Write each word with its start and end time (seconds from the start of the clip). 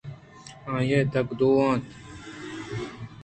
آئی 0.73 0.91
ءَ 1.05 1.09
دگہ 1.13 1.33
دو 1.39 1.49